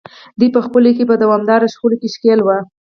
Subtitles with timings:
[0.39, 2.57] دوی په خپلو کې په دوامداره شخړو کې ښکېل وو.